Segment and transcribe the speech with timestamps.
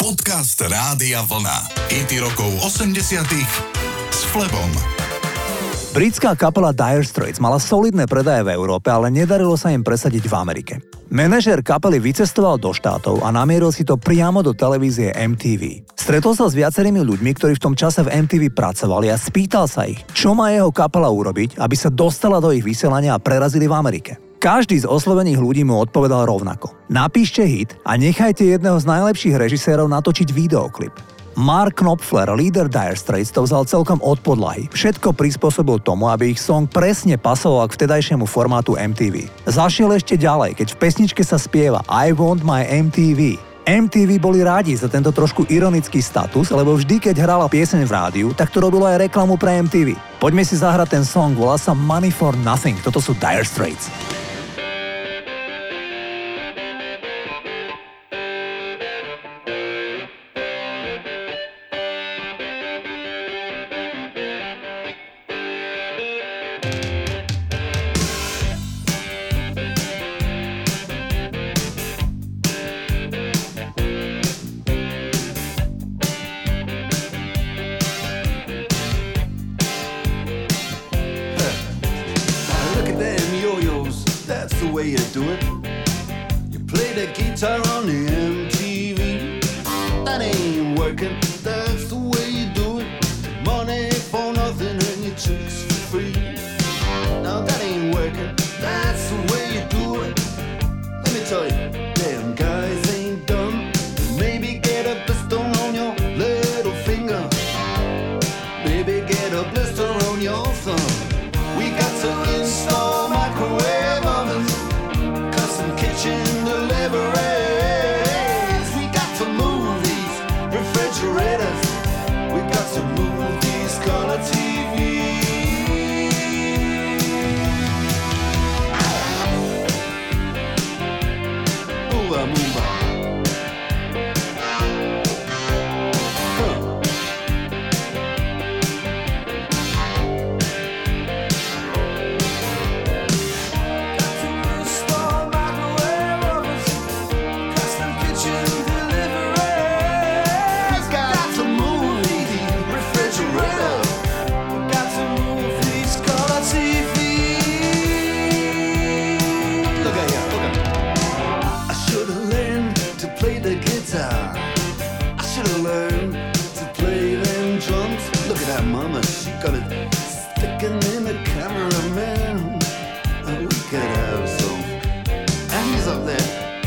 [0.00, 1.76] Podcast Rádia Vlna.
[1.92, 3.20] IT rokov 80
[4.08, 4.72] s Flebom.
[5.92, 10.32] Britská kapela Dire Straits mala solidné predaje v Európe, ale nedarilo sa im presadiť v
[10.32, 10.74] Amerike.
[11.12, 15.84] Manažer kapely vycestoval do štátov a namieril si to priamo do televízie MTV.
[15.92, 19.84] Stretol sa s viacerými ľuďmi, ktorí v tom čase v MTV pracovali a spýtal sa
[19.84, 23.76] ich, čo má jeho kapela urobiť, aby sa dostala do ich vysielania a prerazili v
[23.76, 24.29] Amerike.
[24.40, 26.72] Každý z oslovených ľudí mu odpovedal rovnako.
[26.88, 30.96] Napíšte hit a nechajte jedného z najlepších režisérov natočiť videoklip.
[31.36, 34.64] Mark Knopfler, líder Dire Straits, to vzal celkom od podlahy.
[34.72, 39.28] Všetko prispôsobil tomu, aby ich song presne pasoval k vtedajšiemu formátu MTV.
[39.44, 43.36] Zašiel ešte ďalej, keď v pesničke sa spieva I want my MTV.
[43.68, 48.28] MTV boli rádi za tento trošku ironický status, lebo vždy, keď hrala pieseň v rádiu,
[48.32, 50.00] tak to robilo aj reklamu pre MTV.
[50.16, 53.92] Poďme si zahrať ten song, volá sa Money for Nothing, toto sú Dire Straits.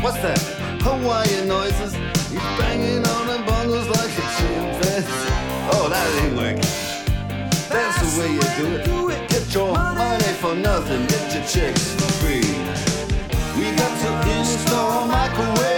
[0.00, 0.38] What's that?
[0.82, 1.92] Hawaiian noises.
[2.30, 5.34] He's banging on the bongos like a chimpanzee.
[5.74, 6.62] Oh, that ain't working.
[7.68, 9.28] That's the way you do it.
[9.28, 11.04] Get your money for nothing.
[11.08, 12.46] Get your chicks for free.
[13.58, 15.77] We got to install microwave.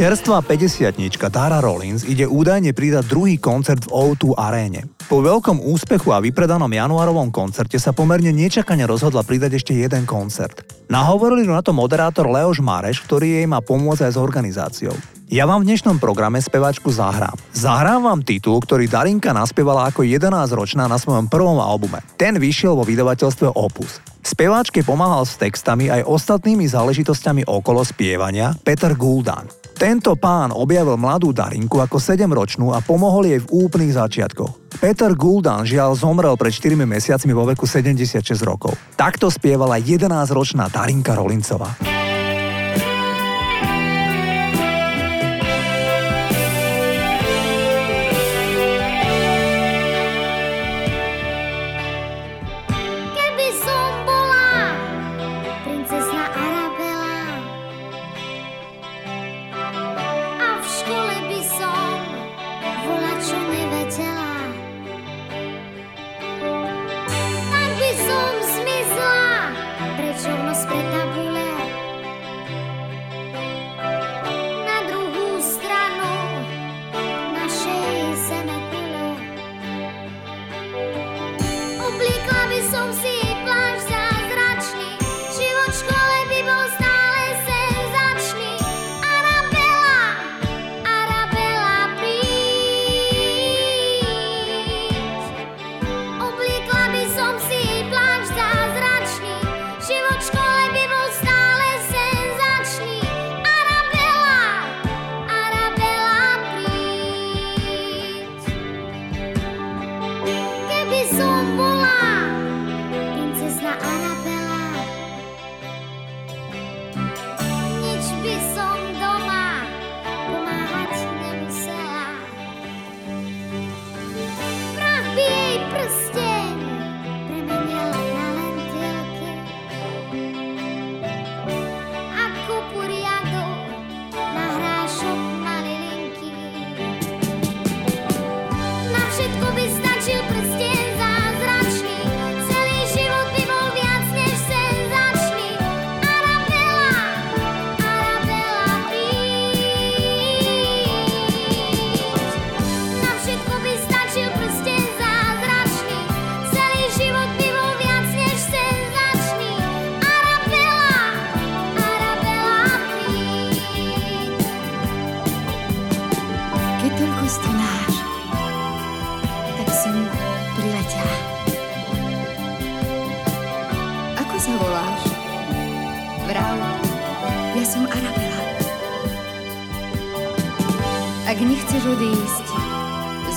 [0.00, 0.96] Čerstvá 50
[1.28, 4.88] Tara Rollins ide údajne pridať druhý koncert v O2 aréne.
[5.12, 10.64] Po veľkom úspechu a vypredanom januárovom koncerte sa pomerne nečakane rozhodla pridať ešte jeden koncert.
[10.88, 14.96] Nahovorili na to moderátor Leoš Mareš, ktorý jej má pomôcť aj s organizáciou.
[15.28, 17.36] Ja vám v dnešnom programe speváčku zahrám.
[17.52, 22.00] Zahrám vám titul, ktorý Darinka naspievala ako 11-ročná na svojom prvom albume.
[22.16, 24.00] Ten vyšiel vo vydavateľstve Opus.
[24.40, 29.44] Speváčke pomáhal s textami aj ostatnými záležitosťami okolo spievania Peter Guldan.
[29.76, 34.80] Tento pán objavil mladú Darinku ako 7-ročnú a pomohol jej v úplných začiatkoch.
[34.80, 38.80] Peter Guldan žiaľ zomrel pred 4 mesiacmi vo veku 76 rokov.
[38.96, 41.76] Takto spievala 11-ročná Darinka Rolincová.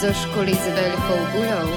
[0.04, 1.70] Zo školy s veľkou gulou,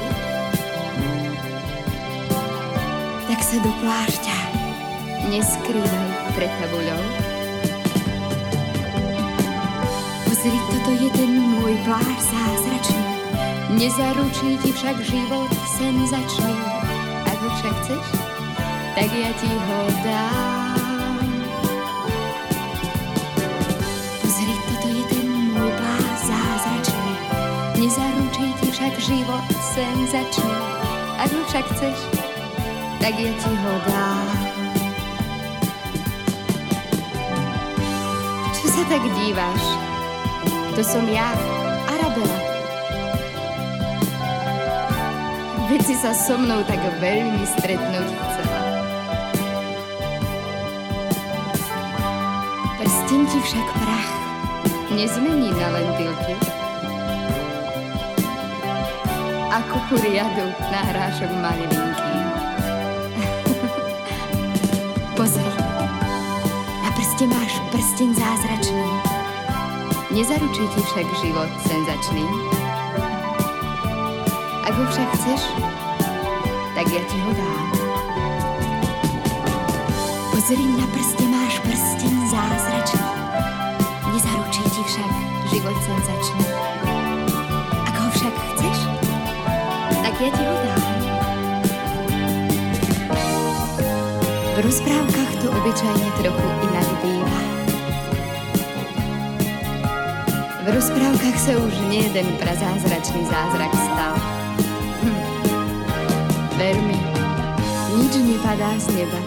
[3.30, 4.38] tak sa do plášťa
[5.30, 7.02] neskrývaj pred tabuľou.
[10.26, 13.06] Pozri, toto je ten môj plášť zázračný,
[13.78, 16.54] nezaručí ti však život senzačný.
[17.30, 18.06] Ak ho však chceš,
[18.98, 20.65] tak ja ti ho dám.
[28.86, 29.44] Však život
[29.74, 30.56] senzačný.
[31.16, 31.98] Ak ho však chceš,
[33.00, 34.28] tak ja ti ho dám.
[38.52, 39.64] Čo sa tak díváš?
[40.76, 41.32] To som ja,
[41.88, 42.38] Arabela.
[45.66, 48.62] Veď si sa so mnou tak veľmi stretnúť chcela.
[52.78, 54.10] Prsten ti však prach
[54.94, 56.55] nezmení na lentilky.
[59.56, 62.12] Ako kuriadu na hrášok malilinky.
[65.16, 65.52] Pozri,
[66.84, 68.88] na prste máš prsteň zázračný.
[70.12, 72.24] Nezaručí ti však život senzačný.
[74.68, 75.42] Ak ho však chceš,
[76.76, 77.66] tak ja ti ho dám.
[80.36, 83.08] Pozri, na prste máš prsteň zázračný.
[84.12, 85.10] Nezaručí ti však
[85.48, 86.45] život senzačný.
[94.56, 97.40] V rozprávkach to obyčajne trochu inak býva.
[100.64, 104.16] V rozprávkach sa už nie jeden prazázračný zázrak stal.
[105.04, 105.20] Hm.
[106.56, 106.96] Ver mi,
[108.00, 109.20] nič nepadá z neba.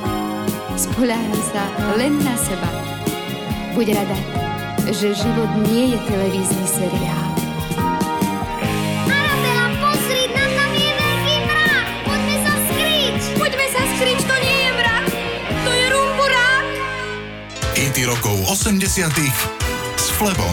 [0.74, 1.62] Spoláhni sa
[1.94, 2.74] len na seba.
[3.78, 4.18] Buď rada,
[4.90, 7.29] že život nie je televízny seriál
[18.60, 18.92] 80
[19.96, 20.52] s Flebom.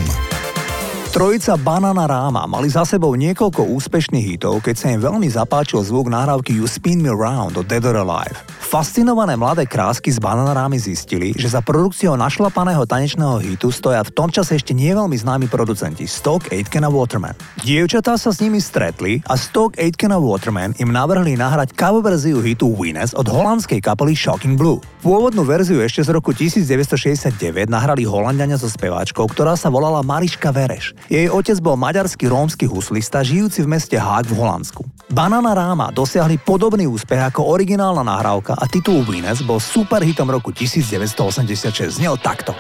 [1.10, 6.06] Trojica Banana Rama mali za sebou niekoľko úspešných hitov, keď sa im veľmi zapáčil zvuk
[6.06, 8.38] nahrávky You Spin Me Round od Dead or Alive.
[8.76, 14.28] Fascinované mladé krásky s bananámi zistili, že za produkciou našlapaného tanečného hitu stoja v tom
[14.28, 17.33] čase ešte nie veľmi známi producenti Stock, Aitken a Waterman.
[17.64, 22.45] Dievčatá sa s nimi stretli a Stock, Aitken a Waterman im navrhli nahrať cover verziu
[22.45, 24.85] hitu Winners od holandskej kapely Shocking Blue.
[25.00, 30.92] Pôvodnú verziu ešte z roku 1969 nahrali Holandiania so speváčkou, ktorá sa volala Mariška Vereš.
[31.09, 34.85] Jej otec bol maďarský rómsky huslista žijúci v meste Haag v Holandsku.
[35.06, 41.96] Banana Ráma dosiahli podobný úspech ako originálna nahrávka a titul Winners bol superhitom roku 1986.
[41.99, 42.54] Znel takto.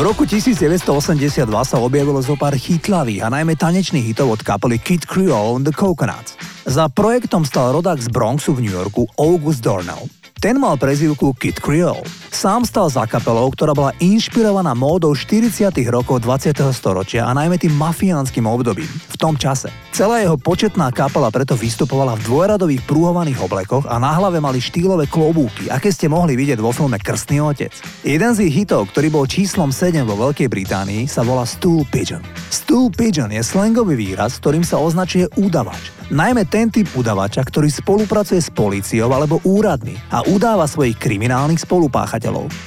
[0.00, 5.04] V roku 1982 sa objavilo zo pár chytlavých a najmä tanečných hitov od kapely Kid
[5.04, 6.40] Creole and the Coconuts.
[6.64, 10.08] Za projektom stal rodák z Bronxu v New Yorku August Dornell.
[10.40, 12.00] Ten mal prezývku Kid Creole.
[12.30, 15.66] Sám stal za kapelou, ktorá bola inšpirovaná módou 40.
[15.90, 16.54] rokov 20.
[16.70, 19.66] storočia a najmä tým mafiánskym obdobím v tom čase.
[19.90, 25.10] Celá jeho početná kapela preto vystupovala v dvojradových prúhovaných oblekoch a na hlave mali štýlové
[25.10, 27.74] klobúky, aké ste mohli vidieť vo filme Krstný otec.
[28.06, 32.22] Jeden z ich hitov, ktorý bol číslom 7 vo Veľkej Británii, sa volá Stool Pigeon.
[32.46, 35.90] Stool Pigeon je slangový výraz, ktorým sa označuje údavač.
[36.10, 42.19] Najmä ten typ udavača, ktorý spolupracuje s políciou alebo úradmi a udáva svojich kriminálnych spolupáchateľov.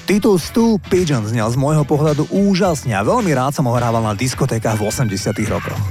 [0.09, 4.17] Titul Stool Pigeon znel z môjho pohľadu úžasne a veľmi rád som ho hrával na
[4.17, 5.13] diskotékach v 80
[5.45, 5.81] rokoch.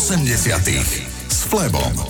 [0.00, 2.09] 80 s Flebom.